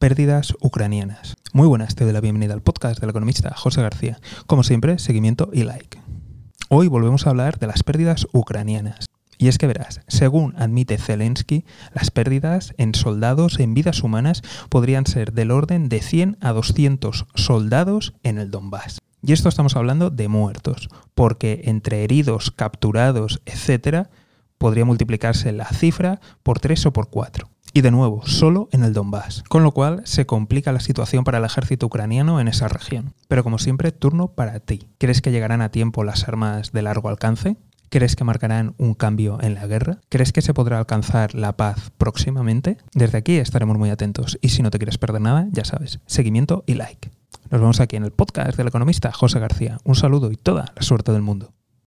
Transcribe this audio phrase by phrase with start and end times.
[0.00, 1.36] pérdidas ucranianas.
[1.52, 4.18] Muy buenas, te doy la bienvenida al podcast del economista José García.
[4.46, 6.00] Como siempre, seguimiento y like.
[6.70, 9.04] Hoy volvemos a hablar de las pérdidas ucranianas.
[9.36, 14.40] Y es que verás, según admite Zelensky, las pérdidas en soldados, en vidas humanas,
[14.70, 19.00] podrían ser del orden de 100 a 200 soldados en el Donbass.
[19.22, 24.08] Y esto estamos hablando de muertos, porque entre heridos, capturados, etc.,
[24.56, 27.49] podría multiplicarse la cifra por 3 o por 4.
[27.72, 31.38] Y de nuevo, solo en el Donbass, con lo cual se complica la situación para
[31.38, 33.14] el ejército ucraniano en esa región.
[33.28, 34.88] Pero como siempre, turno para ti.
[34.98, 37.56] ¿Crees que llegarán a tiempo las armas de largo alcance?
[37.88, 39.98] ¿Crees que marcarán un cambio en la guerra?
[40.08, 42.78] ¿Crees que se podrá alcanzar la paz próximamente?
[42.92, 46.64] Desde aquí estaremos muy atentos y si no te quieres perder nada, ya sabes, seguimiento
[46.66, 47.10] y like.
[47.50, 49.78] Nos vemos aquí en el podcast del economista José García.
[49.84, 51.52] Un saludo y toda la suerte del mundo.